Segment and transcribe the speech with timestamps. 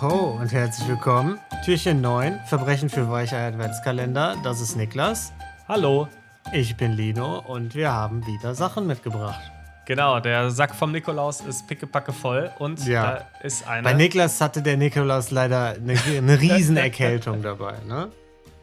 [0.00, 1.38] Ho und herzlich willkommen.
[1.64, 4.36] Türchen 9, Verbrechen für Weichei Adventskalender.
[4.42, 5.32] Das ist Niklas.
[5.68, 6.08] Hallo.
[6.52, 9.40] Ich bin Lino und wir haben wieder Sachen mitgebracht.
[9.84, 13.12] Genau, der Sack vom Nikolaus ist pickepacke voll und Ja.
[13.42, 13.82] da ist eine.
[13.82, 17.74] Bei Niklas hatte der Nikolaus leider eine, eine Riesenerkältung dabei.
[17.86, 18.08] Ne?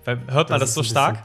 [0.06, 1.22] Hört man das, ist so stark?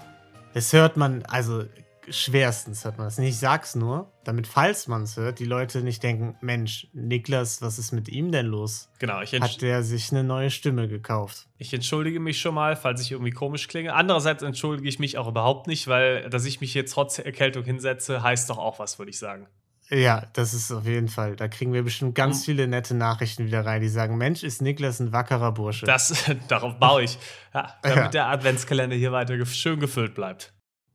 [0.55, 1.65] Das hört man, also
[2.09, 3.31] schwerstens hört man das nicht.
[3.31, 7.79] Ich sag's nur, damit, falls man es hört, die Leute nicht denken: Mensch, Niklas, was
[7.79, 8.89] ist mit ihm denn los?
[8.99, 11.47] Genau, ich, Hat der sich eine neue Stimme gekauft?
[11.59, 13.95] ich entschuldige mich schon mal, falls ich irgendwie komisch klinge.
[13.95, 18.23] Andererseits entschuldige ich mich auch überhaupt nicht, weil dass ich mich jetzt trotz Erkältung hinsetze,
[18.23, 19.47] heißt doch auch was, würde ich sagen.
[19.91, 21.37] Ja, das ist auf jeden Fall.
[21.37, 22.45] Da kriegen wir bestimmt ganz Mhm.
[22.45, 25.85] viele nette Nachrichten wieder rein, die sagen: Mensch, ist Niklas ein wackerer Bursche.
[25.87, 27.19] Das, darauf baue ich.
[27.53, 28.09] Ja, damit Ja.
[28.09, 30.52] der Adventskalender hier weiter schön gefüllt bleibt.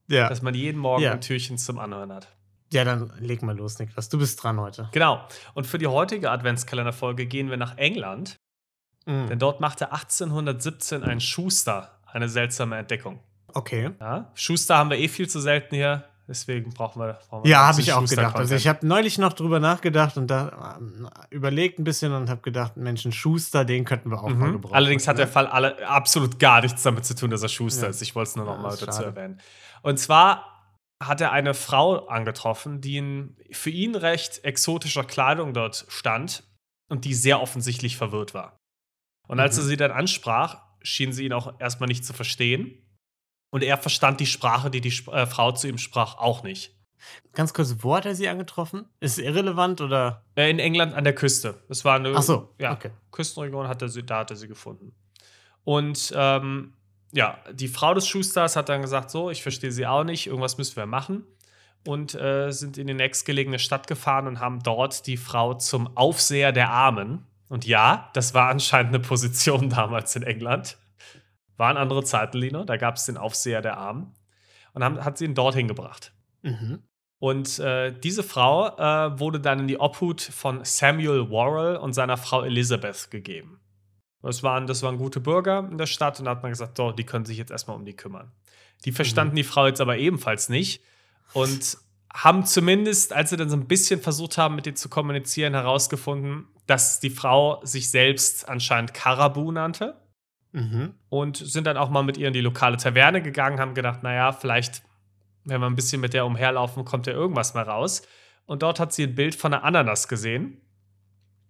[0.07, 0.29] Ja.
[0.29, 1.11] Dass man jeden Morgen Ja.
[1.13, 2.27] ein Türchen zum Anhören hat.
[2.73, 4.09] ja, dann leg mal los, Niklas.
[4.09, 4.89] Du bist dran heute.
[4.91, 5.21] Genau.
[5.53, 8.35] Und für die heutige Adventskalenderfolge gehen wir nach England,
[9.05, 9.27] Mhm.
[9.27, 13.19] denn dort machte 1817 ein Schuster eine seltsame Entdeckung.
[13.53, 13.91] Okay.
[14.01, 17.19] Ja, Schuster haben wir eh viel zu selten hier, deswegen brauchen wir.
[17.29, 18.35] Brauchen wir Ja, habe ich auch gedacht.
[18.35, 22.41] Also ich habe neulich noch drüber nachgedacht und da ähm, überlegt ein bisschen und habe
[22.41, 24.51] gedacht, Mensch, ein Schuster, den könnten wir auch mal Mhm.
[24.53, 24.75] gebrauchen.
[24.75, 25.23] Allerdings hat ne?
[25.23, 27.89] der Fall alle, absolut gar nichts damit zu tun, dass er Schuster Ja.
[27.89, 28.01] ist.
[28.01, 29.05] Ich wollte es nur noch Ja, mal dazu schade.
[29.05, 29.41] erwähnen.
[29.81, 30.53] Und zwar
[31.03, 36.43] hat er eine Frau angetroffen, die in für ihn recht exotischer Kleidung dort stand
[36.89, 38.57] und die sehr offensichtlich verwirrt war.
[39.27, 39.61] Und als Mhm.
[39.61, 42.81] er sie dann ansprach, schien sie ihn auch erstmal nicht zu verstehen.
[43.49, 46.75] Und er verstand die Sprache, die die äh, Frau zu ihm sprach, auch nicht.
[47.33, 48.85] Ganz kurz, wo hat er sie angetroffen?
[48.99, 50.23] Ist es irrelevant oder?
[50.35, 51.61] Äh, In England an der Küste.
[51.69, 52.91] Das war eine Ach so, ja, okay.
[53.11, 54.93] Küstenregion, hat er sie, da hat er sie gefunden.
[55.63, 56.73] Und ähm,
[57.13, 60.57] ja, die Frau des Schusters hat dann gesagt: So, ich verstehe sie auch nicht, irgendwas
[60.57, 61.23] müssen wir machen.
[61.85, 66.51] Und äh, sind in die nächstgelegene Stadt gefahren und haben dort die Frau zum Aufseher
[66.51, 67.25] der Armen.
[67.47, 70.77] Und ja, das war anscheinend eine Position damals in England.
[71.57, 72.63] Waren andere Zeiten, Lino.
[72.63, 74.13] Da gab es den Aufseher der Armen.
[74.73, 76.13] Und haben, hat sie ihn dorthin gebracht.
[76.43, 76.83] Mhm.
[77.19, 82.17] Und äh, diese Frau äh, wurde dann in die Obhut von Samuel Worrell und seiner
[82.17, 83.59] Frau Elizabeth gegeben.
[84.21, 86.91] Das waren, das waren gute Bürger in der Stadt und da hat man gesagt, so,
[86.91, 88.31] die können sich jetzt erstmal um die kümmern.
[88.85, 90.83] Die verstanden die Frau jetzt aber ebenfalls nicht
[91.33, 91.77] und
[92.13, 96.47] haben zumindest, als sie dann so ein bisschen versucht haben, mit ihr zu kommunizieren, herausgefunden,
[96.67, 99.95] dass die Frau sich selbst anscheinend Karabu nannte
[100.57, 100.93] Mhm.
[101.09, 104.31] und sind dann auch mal mit ihr in die lokale Taverne gegangen, haben gedacht, naja,
[104.31, 104.81] vielleicht,
[105.43, 108.01] wenn wir ein bisschen mit der umherlaufen, kommt ja irgendwas mal raus.
[108.47, 110.61] Und dort hat sie ein Bild von einer Ananas gesehen.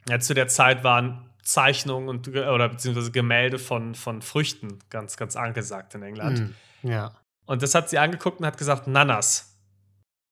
[0.09, 5.37] Ja, zu der Zeit waren Zeichnungen und, oder beziehungsweise Gemälde von, von Früchten ganz, ganz
[5.37, 6.39] angesagt in England.
[6.81, 6.89] Mhm.
[6.89, 7.11] Ja.
[7.45, 9.57] Und das hat sie angeguckt und hat gesagt, Nanas.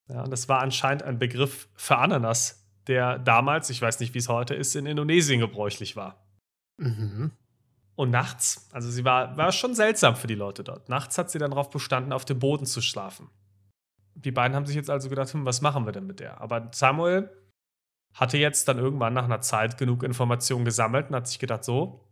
[0.09, 4.19] Ja, und das war anscheinend ein Begriff für Ananas, der damals, ich weiß nicht, wie
[4.19, 6.27] es heute ist, in Indonesien gebräuchlich war.
[6.77, 7.31] Mhm.
[7.95, 10.89] Und nachts, also sie war, war schon seltsam für die Leute dort.
[10.89, 13.29] Nachts hat sie dann darauf bestanden, auf dem Boden zu schlafen.
[14.15, 16.41] Die beiden haben sich jetzt also gedacht, hm, was machen wir denn mit der?
[16.41, 17.29] Aber Samuel
[18.13, 22.05] hatte jetzt dann irgendwann nach einer Zeit genug Informationen gesammelt und hat sich gedacht, so,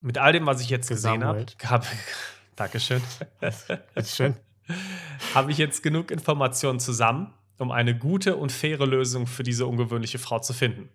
[0.00, 1.46] mit all dem, was ich jetzt gesehen habe,
[2.56, 3.02] Dankeschön,
[4.04, 4.34] schön.
[5.34, 10.18] habe ich jetzt genug Informationen zusammen, um eine gute und faire Lösung für diese ungewöhnliche
[10.18, 10.88] Frau zu finden.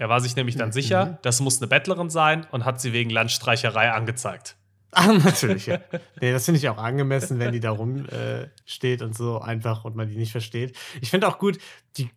[0.00, 0.72] Er war sich nämlich dann Mhm.
[0.72, 4.56] sicher, das muss eine Bettlerin sein und hat sie wegen Landstreicherei angezeigt.
[4.92, 5.78] Ach, natürlich, ja.
[6.22, 9.96] Nee, das finde ich auch angemessen, wenn die da rumsteht äh, und so einfach und
[9.96, 10.74] man die nicht versteht.
[11.02, 11.58] Ich finde auch gut,
[11.98, 12.08] die,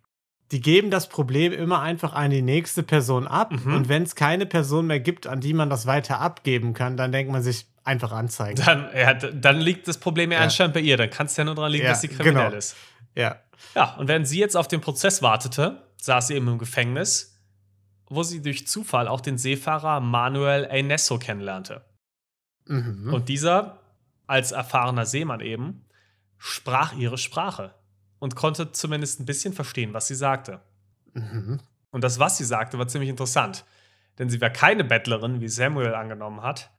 [0.53, 3.51] die geben das Problem immer einfach an die nächste Person ab.
[3.51, 3.73] Mhm.
[3.75, 7.11] Und wenn es keine Person mehr gibt, an die man das weiter abgeben kann, dann
[7.11, 8.63] denkt man sich einfach anzeigen.
[8.65, 10.43] Dann, ja, dann liegt das Problem ja, Ja.
[10.45, 10.95] anscheinend bei ihr.
[10.95, 12.57] Dann kann es ja nur daran liegen, Ja, dass sie kriminell genau.
[12.57, 12.77] ist.
[13.13, 13.41] Ja.
[13.75, 17.32] Ja, und während sie jetzt auf den Prozess wartete, saß sie eben im Gefängnis,
[18.13, 21.85] wo sie durch Zufall auch den Seefahrer Manuel Einesso kennenlernte.
[22.65, 23.13] Mhm.
[23.13, 23.79] Und dieser,
[24.27, 25.85] als erfahrener Seemann eben,
[26.37, 27.73] sprach ihre Sprache
[28.19, 30.61] und konnte zumindest ein bisschen verstehen, was sie sagte.
[31.13, 31.59] mhm.
[31.91, 33.65] Und das, was sie sagte, war ziemlich interessant.
[34.17, 36.71] Denn sie war keine Bettlerin, wie Samuel angenommen hat,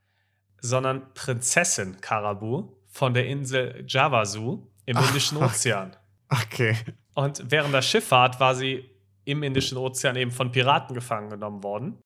[0.60, 5.38] sondern Prinzessin Karabu von der Insel Javasu im Indischen.
[5.38, 5.96] Ozean.
[6.28, 6.76] Okay.
[7.14, 8.90] Und während der Schifffahrt war sie
[9.24, 11.98] im Indischen Ozean eben von Piraten gefangen genommen worden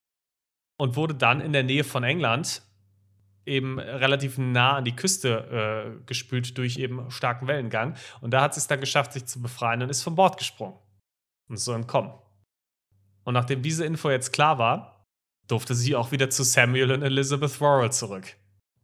[0.78, 2.62] und wurde dann in der Nähe von England
[3.44, 7.96] eben relativ nah an die Küste äh, gespült durch eben starken Wellengang.
[8.20, 10.76] Und da hat sie es dann geschafft, sich zu befreien und ist von Bord gesprungen
[11.48, 12.12] und so entkommen.
[13.24, 15.06] Und nachdem diese Info jetzt klar war,
[15.48, 18.36] durfte sie auch wieder zu Samuel und Elizabeth Worrell zurück.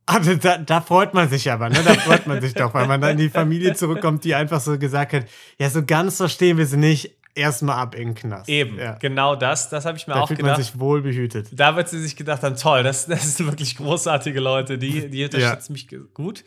[0.06, 1.82] Also da, da freut man sich aber, ne?
[1.82, 4.78] Da freut man sich doch, weil man dann in die Familie zurückkommt, die einfach so
[4.78, 5.26] gesagt hat,
[5.58, 8.48] ja, so ganz verstehen wir sie nicht, erstmal ab in den Knast.
[8.48, 8.94] Eben, Ja.
[8.98, 10.62] genau das, das habe ich mir Da auch fühlt gedacht.
[10.62, 11.48] sich wohl behütet.
[11.52, 15.24] da wird sie sich gedacht haben, toll, das, das sind wirklich großartige Leute, die, die
[15.24, 16.44] unterstützen mich ge- gut.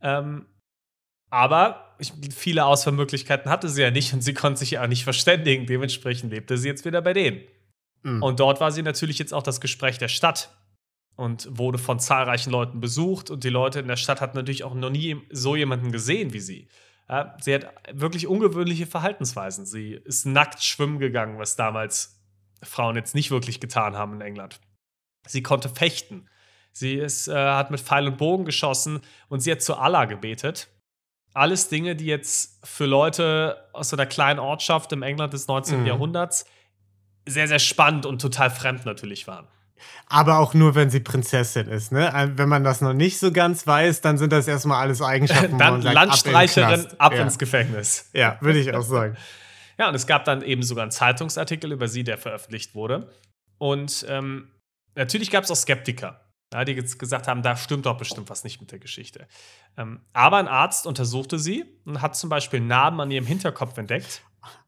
[0.00, 0.46] Ähm,
[1.30, 5.04] aber ich, viele Auswahlmöglichkeiten hatte sie ja nicht und sie konnte sich ja auch nicht
[5.04, 5.66] verständigen.
[5.66, 7.40] Dementsprechend lebte sie jetzt wieder bei denen.
[8.02, 8.22] Mhm.
[8.22, 10.50] Und dort war sie natürlich jetzt auch das Gespräch der Stadt
[11.16, 13.30] und wurde von zahlreichen Leuten besucht.
[13.30, 16.40] Und die Leute in der Stadt hatten natürlich auch noch nie so jemanden gesehen wie
[16.40, 16.68] sie.
[17.08, 19.64] Ja, sie hat wirklich ungewöhnliche Verhaltensweisen.
[19.64, 22.20] Sie ist nackt schwimmen gegangen, was damals
[22.62, 24.60] Frauen jetzt nicht wirklich getan haben in England.
[25.26, 26.28] Sie konnte fechten.
[26.72, 30.68] Sie ist, äh, hat mit Pfeil und Bogen geschossen und sie hat zu Allah gebetet.
[31.34, 35.80] Alles Dinge, die jetzt für Leute aus so einer kleinen Ortschaft im England des 19.
[35.80, 35.86] Mhm.
[35.86, 36.44] Jahrhunderts
[37.26, 39.48] sehr, sehr spannend und total fremd natürlich waren.
[40.06, 41.92] Aber auch nur, wenn sie Prinzessin ist.
[41.92, 42.10] Ne?
[42.36, 45.58] Wenn man das noch nicht so ganz weiß, dann sind das erstmal alles Eigenschaften.
[45.58, 47.24] Dann sagt, Landstreicherin, ab, in ab Knast.
[47.24, 48.10] ins Gefängnis.
[48.12, 49.16] Ja, ja würde ich auch sagen.
[49.78, 53.12] Ja, und es gab dann eben sogar einen Zeitungsartikel über sie, der veröffentlicht wurde.
[53.58, 54.50] Und ähm,
[54.94, 56.20] natürlich gab es auch Skeptiker,
[56.52, 59.28] ja, die gesagt haben, da stimmt doch bestimmt was nicht mit der Geschichte.
[59.76, 64.22] Ähm, aber ein Arzt untersuchte sie und hat zum Beispiel Narben an ihrem Hinterkopf entdeckt.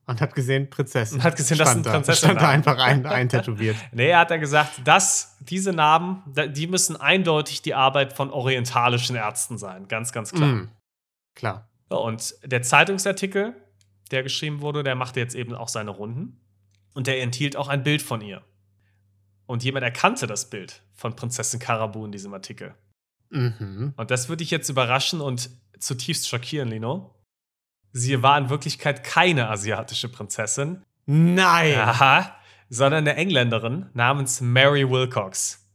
[0.06, 1.18] Und hat gesehen, Prinzessin.
[1.18, 1.98] Und hat gesehen, das Stand sind da.
[2.00, 3.76] Prinzessin- Stand da einfach ein, eintätowiert.
[3.92, 8.30] Nee, er hat dann gesagt, dass diese Narben, da- die müssen eindeutig die Arbeit von
[8.30, 9.86] orientalischen Ärzten sein.
[9.88, 10.48] Ganz, ganz klar.
[10.48, 10.68] Mhm.
[11.36, 11.68] Klar.
[11.88, 13.54] Und der Zeitungsartikel,
[14.10, 16.40] der geschrieben wurde, der machte jetzt eben auch seine Runden.
[16.94, 18.42] Und der enthielt auch ein Bild von ihr.
[19.46, 22.74] Und jemand erkannte das Bild von Prinzessin Karabu in diesem Artikel.
[23.30, 23.94] Mhm.
[23.96, 27.14] Und das würde dich jetzt überraschen und zutiefst schockieren, Lino.
[27.92, 31.78] Sie war in Wirklichkeit keine asiatische Prinzessin, Nein!
[31.78, 32.36] aha,
[32.68, 35.68] sondern eine Engländerin namens Mary Wilcox.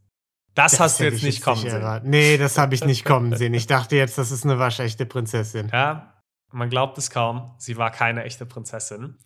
[0.54, 1.72] Das, hast du jetzt ich nicht kommen sehen.
[1.72, 2.10] erraten.
[2.10, 3.54] Nee, das habe ich nicht kommen sehen.
[3.54, 5.70] Ich dachte jetzt, das ist eine waschechte Prinzessin.
[5.74, 6.14] Ja,
[6.52, 7.54] man glaubt es kaum.
[7.58, 9.18] Sie war keine echte Prinzessin.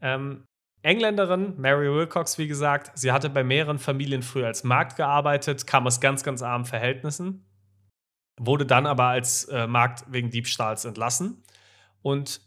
[0.00, 0.44] Ähm,
[0.80, 5.86] Engländerin, Mary Wilcox, wie gesagt, sie hatte bei mehreren Familien früher als Magd gearbeitet, kam
[5.86, 7.44] aus ganz, ganz armen Verhältnissen,
[8.40, 11.42] wurde dann aber als äh, Magd wegen Diebstahls entlassen
[12.08, 12.40] und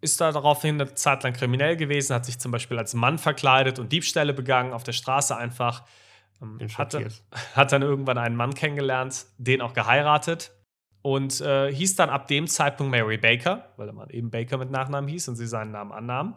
[0.00, 3.78] ist da daraufhin eine Zeit lang kriminell gewesen, hat sich zum Beispiel als Mann verkleidet
[3.78, 5.84] und Diebstähle begangen auf der Straße einfach.
[6.40, 7.08] Ähm, hatte,
[7.54, 10.52] hat dann irgendwann einen Mann kennengelernt, den auch geheiratet
[11.02, 14.70] und äh, hieß dann ab dem Zeitpunkt Mary Baker, weil der Mann eben Baker mit
[14.70, 16.36] Nachnamen hieß und sie seinen Namen annahm.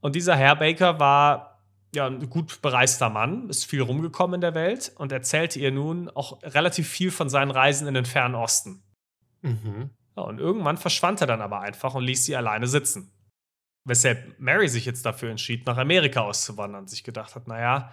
[0.00, 1.60] Und dieser Herr Baker war
[1.94, 6.08] ja ein gut bereister Mann, ist viel rumgekommen in der Welt und erzählte ihr nun
[6.10, 8.82] auch relativ viel von seinen Reisen in den fernen Osten.
[9.42, 9.90] Mhm.
[10.18, 13.12] Ja, und irgendwann verschwand er dann aber einfach und ließ sie alleine sitzen.
[13.84, 17.92] Weshalb Mary sich jetzt dafür entschied, nach Amerika auszuwandern und sich gedacht hat, naja,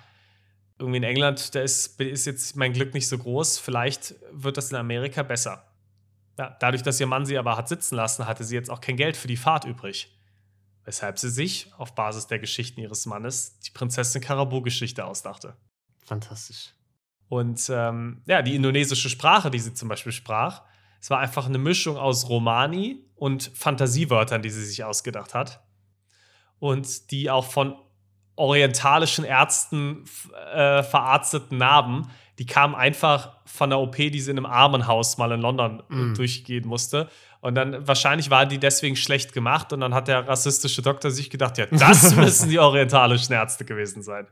[0.80, 4.72] irgendwie in England, da ist, ist jetzt mein Glück nicht so groß, vielleicht wird das
[4.72, 5.72] in Amerika besser.
[6.39, 8.98] Ja, dadurch, dass ihr Mann sie aber hat sitzen lassen, hatte sie jetzt auch kein
[8.98, 10.12] Geld für die Fahrt übrig.
[10.83, 15.56] Weshalb sie sich, auf Basis der Geschichten ihres Mannes, die Prinzessin Karabu-Geschichte ausdachte.
[16.04, 16.74] Fantastisch.
[17.30, 20.63] Und ähm, ja, die indonesische Sprache, die sie zum Beispiel sprach,
[21.01, 25.62] es war einfach eine Mischung aus Romani und Fantasiewörtern, die sie sich ausgedacht hat.
[26.59, 27.75] Und die auch von
[28.36, 30.03] orientalischen Ärzten
[30.53, 32.09] äh, verarzteten Narben,
[32.39, 36.13] die kamen einfach von der OP, die sie in einem Armenhaus mal in London Mm.
[36.15, 37.09] durchgehen musste.
[37.39, 39.71] Und dann wahrscheinlich waren die deswegen schlecht gemacht.
[39.71, 44.01] Und dann hat der rassistische Doktor sich gedacht, ja, das müssen die orientalischen Ärzte gewesen
[44.01, 44.27] sein.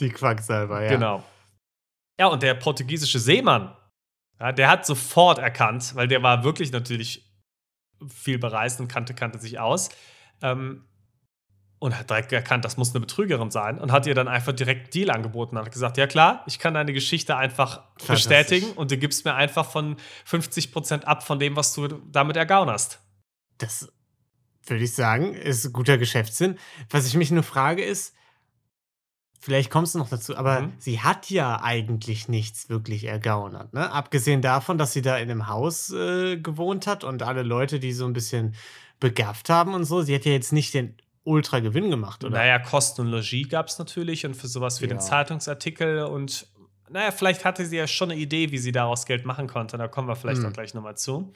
[0.00, 0.88] Die Quacksalber, ja.
[0.90, 1.22] Genau.
[2.18, 3.74] Ja, und der portugiesische Seemann,
[4.40, 7.30] ja, der hat sofort erkannt, weil der war wirklich natürlich
[8.08, 9.90] viel bereist und kannte, kannte sich aus.
[10.42, 10.84] Ähm,
[11.84, 14.94] und hat direkt erkannt, das muss eine Betrügerin sein und hat ihr dann einfach direkt
[14.94, 18.96] Deal angeboten und hat gesagt, ja klar, ich kann deine Geschichte einfach bestätigen und du
[18.96, 23.00] gibst mir einfach von 50% ab von dem, was du damit ergaunerst.
[23.58, 23.92] Das
[24.64, 26.58] würde ich sagen, ist guter Geschäftssinn.
[26.88, 28.14] Was ich mich nur frage ist,
[29.44, 30.72] vielleicht kommst du noch dazu, aber Mhm.
[30.78, 33.90] sie hat ja eigentlich nichts wirklich ergaunert, ne?
[33.92, 37.92] Abgesehen davon, dass sie da in einem Haus äh, gewohnt hat und alle Leute, die
[37.92, 38.54] so ein bisschen
[39.00, 42.38] begafft haben und so, sie hat ja jetzt nicht den Ultra-Gewinn gemacht, oder?
[42.38, 44.94] Naja, Kosten und Logis gab es natürlich und für sowas wie Ja.
[44.94, 46.46] den Zeitungsartikel und
[46.90, 49.76] naja, vielleicht hatte sie ja schon eine Idee, wie sie daraus Geld machen konnte.
[49.78, 50.48] Da kommen wir vielleicht Hm.
[50.50, 51.32] auch gleich nochmal zu.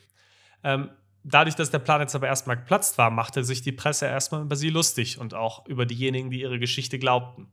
[0.62, 0.91] Ähm,
[1.25, 4.57] dadurch, dass der Plan jetzt aber erstmal geplatzt war, machte sich die Presse erstmal über
[4.57, 7.50] sie lustig und auch über diejenigen, die ihre Geschichte glaubten.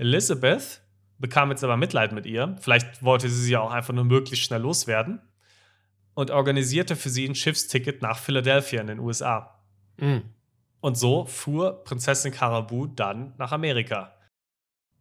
[0.00, 0.82] Elizabeth
[1.18, 2.56] bekam jetzt aber Mitleid mit ihr.
[2.60, 5.20] Vielleicht wollte sie sie ja auch einfach nur möglichst schnell loswerden
[6.14, 9.60] und organisierte für sie ein Schiffsticket nach Philadelphia in den USA.
[9.98, 10.22] Mhm.
[10.80, 14.14] Und so fuhr Prinzessin Karabu dann nach Amerika.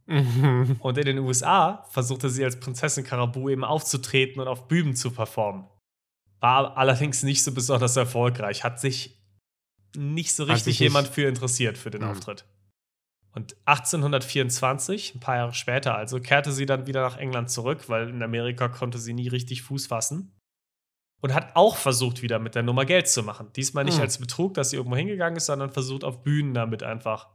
[0.07, 0.75] Mhm.
[0.79, 5.11] Und in den USA versuchte sie als Prinzessin Karabu eben aufzutreten und auf Bühnen zu
[5.11, 5.65] performen.
[6.41, 9.17] War allerdings nicht so besonders erfolgreich, hat sich
[9.95, 12.09] nicht so richtig nicht- jemand für interessiert für den Mhm.
[12.09, 12.45] Auftritt.
[13.31, 18.09] Und 1824, ein paar Jahre später also, kehrte sie dann wieder nach England zurück, weil
[18.09, 20.35] in Amerika konnte sie nie richtig Fuß fassen.
[21.21, 23.51] Und hat auch versucht, wieder mit der Nummer Geld zu machen.
[23.53, 24.03] Diesmal nicht Mhm.
[24.03, 27.27] als Betrug, dass sie irgendwo hingegangen ist, sondern versucht, auf Bühnen damit einfach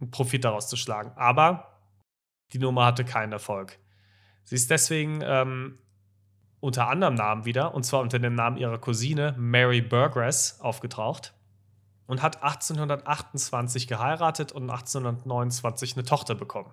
[0.00, 1.12] einen Profit daraus zu schlagen.
[1.14, 1.80] Aber
[2.52, 3.78] die Nummer hatte keinen Erfolg.
[4.42, 5.78] Sie ist deswegen ähm,
[6.58, 11.34] unter anderem Namen wieder, und zwar unter dem Namen ihrer Cousine Mary Burgess, aufgetaucht
[12.06, 16.72] und hat 1828 geheiratet und 1829 eine Tochter bekommen.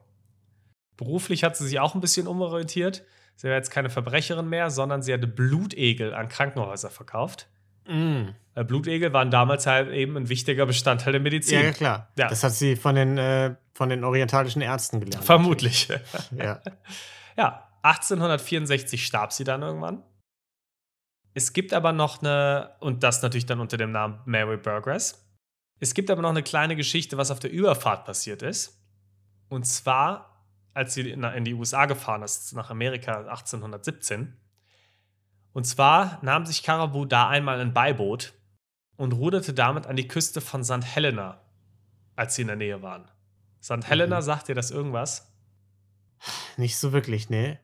[0.98, 3.04] Beruflich hat sie sich auch ein bisschen umorientiert.
[3.36, 7.48] Sie war jetzt keine Verbrecherin mehr, sondern sie hatte Blutegel an Krankenhäuser verkauft.
[7.88, 8.30] Mm.
[8.54, 11.60] Weil Blutegel waren damals halt eben ein wichtiger Bestandteil der Medizin.
[11.60, 12.12] Ja, ja, klar.
[12.18, 12.28] Ja.
[12.28, 15.24] Das hat sie von den, äh, von den orientalischen Ärzten gelernt.
[15.26, 15.88] Vermutlich.
[16.38, 16.62] Ja.
[17.38, 20.04] Ja, 1864 starb sie dann irgendwann.
[21.34, 25.26] Es gibt aber noch eine, und das natürlich dann unter dem Namen Mary Burgess.
[25.80, 28.80] Es gibt aber noch eine kleine Geschichte, was auf der Überfahrt passiert ist.
[29.50, 34.38] Und zwar, als sie in die USA gefahren ist, nach Amerika 1817.
[35.54, 38.34] Und zwar nahm sich Caribou da einmal ein Beiboot
[38.96, 40.84] und ruderte damit an die Küste von St.
[40.84, 41.42] Helena,
[42.16, 43.10] als sie in der Nähe waren.
[43.62, 43.88] St.
[43.88, 44.22] Helena, Mhm.
[44.24, 45.34] sagt dir das irgendwas?
[46.58, 47.58] Nicht so wirklich, nee.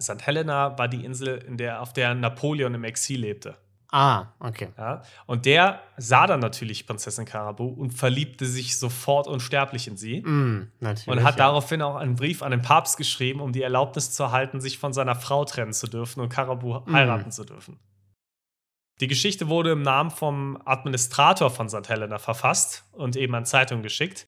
[0.00, 0.24] St.
[0.26, 3.56] Helena war die Insel, in der, auf der Napoleon im Exil lebte.
[3.90, 4.68] Ah, okay.
[4.76, 5.02] Ja?
[5.26, 10.20] Und der sah dann natürlich Prinzessin Caribou und verliebte sich sofort unsterblich in sie.
[10.20, 10.70] Mm.
[11.06, 11.46] Und hat ja.
[11.46, 14.92] daraufhin auch einen Brief an den Papst geschrieben, um die Erlaubnis zu erhalten, sich von
[14.92, 16.92] seiner Frau trennen zu dürfen und Caribou Mhm.
[16.92, 17.78] heiraten zu dürfen.
[19.00, 21.88] Die Geschichte wurde im Namen vom Administrator von St.
[21.88, 24.26] Helena verfasst und eben an Zeitungen geschickt.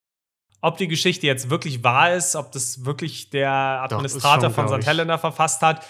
[0.62, 4.69] Ob die Geschichte jetzt wirklich wahr ist, ob das wirklich der Doch, ist Administrator schon,
[4.69, 4.87] von St.
[4.88, 5.87] Helena verfasst hat,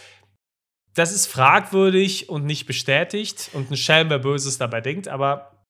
[0.95, 5.65] das ist fragwürdig und nicht bestätigt und ein Schelm, wer Böses dabei denkt, aber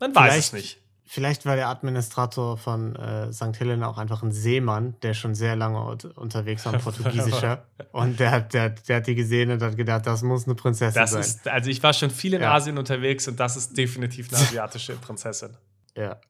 [0.00, 0.82] man weiß es Vielleicht- nicht.
[1.10, 3.58] Vielleicht war der Administrator von äh, St.
[3.58, 5.80] Helena auch einfach ein Seemann, der schon sehr lange
[6.16, 7.64] unterwegs war, ein Portugiesischer.
[7.92, 11.00] und der, hat- der, der hat die gesehen und hat gedacht, das muss eine Prinzessin
[11.00, 11.20] Das sein.
[11.22, 12.52] ist, also ich war schon viel in Ja.
[12.52, 15.56] Asien unterwegs und das ist definitiv eine asiatische Prinzessin.
[15.96, 16.20] ja.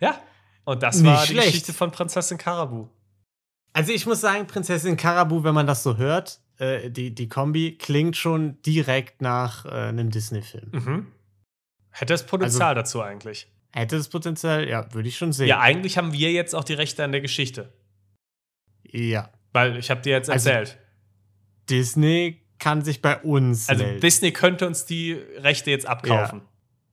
[0.00, 0.18] Ja.
[0.66, 1.46] Und das Nicht war die schlecht.
[1.48, 2.88] Geschichte von Prinzessin Karabu.
[3.72, 7.78] Also ich muss sagen, Prinzessin Karabu, wenn man das so hört, äh, die, die Kombi
[7.78, 10.70] klingt schon direkt nach äh, einem Disney-Film.
[10.72, 11.06] Mhm.
[11.90, 13.46] Hätte es Potenzial dazu eigentlich.
[13.72, 14.68] Hätte das Potenzial?
[14.68, 15.46] Ja, würde ich schon sehen.
[15.46, 17.72] Ja, eigentlich haben wir jetzt auch die Rechte an der Geschichte.
[18.90, 19.30] Ja.
[19.52, 20.78] Weil ich habe dir jetzt Also, erzählt.
[21.70, 24.00] Disney kann sich bei uns Also, melden.
[24.00, 26.42] Disney könnte uns die Rechte jetzt abkaufen.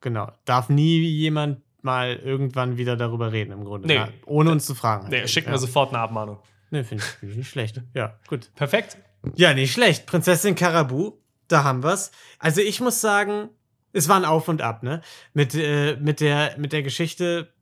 [0.01, 0.31] Genau.
[0.45, 3.87] Darf nie jemand mal irgendwann wieder darüber reden, im Grunde.
[3.87, 3.95] Nee.
[3.95, 5.09] Ja, ohne uns zu fragen.
[5.09, 5.57] Nee, schick mir ja.
[5.57, 6.39] sofort eine Abmahnung.
[6.71, 7.81] Nee, finde ich, find ich nicht schlecht.
[7.93, 8.51] Ja, gut.
[8.55, 8.97] Perfekt.
[9.35, 10.05] Ja, nicht schlecht.
[10.05, 11.13] Prinzessin Karabu,
[11.47, 12.11] da haben wir's.
[12.39, 13.49] Also ich muss sagen,
[13.93, 15.01] es war ein Auf und Ab, ne?
[15.33, 17.53] Mit, äh, mit, der, mit der Geschichte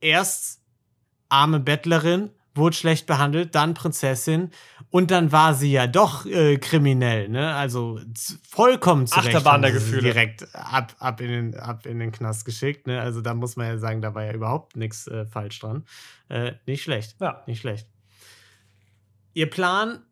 [0.00, 0.62] erst
[1.28, 4.50] arme Bettlerin, wurde schlecht behandelt, dann Prinzessin
[4.90, 7.54] und dann war sie ja doch äh, kriminell, ne?
[7.54, 8.00] Also
[8.48, 10.02] vollkommen zu Achterbahn der Gefühle.
[10.02, 13.00] direkt ab, ab, in den, ab in den Knast geschickt, ne?
[13.00, 15.84] Also da muss man ja sagen, da war ja überhaupt nichts äh, falsch dran.
[16.28, 17.16] Äh, nicht schlecht.
[17.20, 17.42] Ja.
[17.46, 17.88] Nicht schlecht.
[19.34, 20.04] Ihr Plan,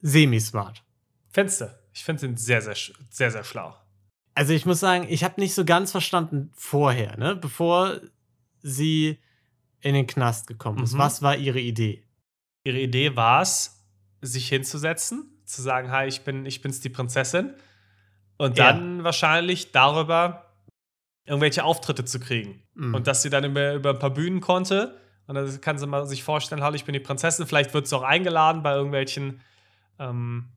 [0.00, 0.82] semi-smart.
[1.30, 1.78] Fenster.
[1.92, 2.76] Ich finde den sehr, sehr,
[3.10, 3.76] sehr, sehr schlau.
[4.34, 7.36] Also ich muss sagen, ich habe nicht so ganz verstanden vorher, ne?
[7.36, 8.00] Bevor
[8.62, 9.18] sie
[9.82, 10.94] in den Knast gekommen ist.
[10.94, 10.98] Mhm.
[10.98, 12.02] Was war ihre Idee?
[12.64, 13.84] Ihre Idee war es,
[14.20, 17.52] sich hinzusetzen, zu sagen, hi, ich bin, ich bin's die Prinzessin.
[18.38, 18.72] Und Ja.
[18.72, 20.46] dann wahrscheinlich darüber
[21.26, 22.62] irgendwelche Auftritte zu kriegen.
[22.74, 22.94] Mhm.
[22.94, 24.98] Und dass sie dann über, über ein paar Bühnen konnte.
[25.26, 27.46] Und dann kann sie mal sich vorstellen, hallo, ich bin die Prinzessin.
[27.46, 29.40] Vielleicht wird sie auch eingeladen bei irgendwelchen,
[29.98, 30.48] ähm,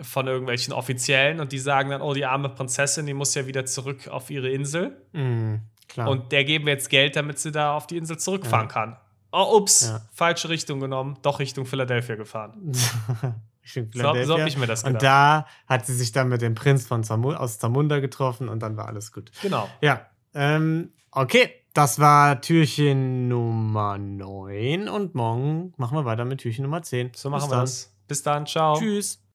[0.00, 1.40] von irgendwelchen Offiziellen.
[1.40, 4.50] Und die sagen dann, oh, die arme Prinzessin, die muss ja wieder zurück auf ihre
[4.50, 4.96] Insel.
[5.12, 6.08] Mhm, klar.
[6.08, 8.96] Und der geben wir jetzt Geld, damit sie da auf die Insel zurückfahren kann.
[9.32, 10.00] Oh, ups, Ja.
[10.12, 12.72] falsche Richtung genommen, doch Richtung Philadelphia gefahren.
[13.64, 14.46] Richtung So, so habe Philadelphia.
[14.46, 15.02] ich mir das Und gedacht.
[15.04, 18.76] da hat sie sich dann mit dem Prinz von Zamu aus Zamunda getroffen und dann
[18.76, 19.32] war alles gut.
[19.42, 19.68] genau.
[19.80, 21.50] Ja, ähm, okay.
[21.72, 27.10] Das war Türchen Nummer 9 und morgen machen wir weiter mit Türchen Nummer 10.
[27.16, 27.92] So machen wir das.
[28.06, 28.78] Bis dann, ciao.
[28.78, 29.24] Tschüss.